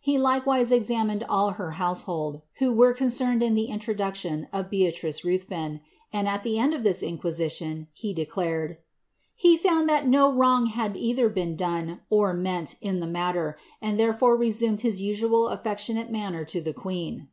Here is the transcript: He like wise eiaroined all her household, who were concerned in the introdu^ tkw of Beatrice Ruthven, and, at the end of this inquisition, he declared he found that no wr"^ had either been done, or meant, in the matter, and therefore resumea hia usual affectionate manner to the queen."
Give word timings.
He 0.00 0.16
like 0.16 0.46
wise 0.46 0.70
eiaroined 0.70 1.22
all 1.28 1.50
her 1.50 1.72
household, 1.72 2.40
who 2.60 2.72
were 2.72 2.94
concerned 2.94 3.42
in 3.42 3.52
the 3.52 3.68
introdu^ 3.70 4.10
tkw 4.10 4.46
of 4.50 4.70
Beatrice 4.70 5.22
Ruthven, 5.22 5.82
and, 6.10 6.26
at 6.26 6.42
the 6.44 6.58
end 6.58 6.72
of 6.72 6.82
this 6.82 7.02
inquisition, 7.02 7.86
he 7.92 8.14
declared 8.14 8.78
he 9.34 9.58
found 9.58 9.86
that 9.90 10.08
no 10.08 10.30
wr"^ 10.32 10.68
had 10.70 10.96
either 10.96 11.28
been 11.28 11.56
done, 11.56 12.00
or 12.08 12.32
meant, 12.32 12.76
in 12.80 13.00
the 13.00 13.06
matter, 13.06 13.58
and 13.82 14.00
therefore 14.00 14.34
resumea 14.38 14.80
hia 14.80 14.92
usual 14.92 15.48
affectionate 15.48 16.10
manner 16.10 16.42
to 16.42 16.62
the 16.62 16.72
queen." 16.72 17.28